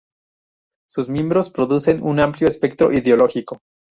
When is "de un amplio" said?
2.01-2.47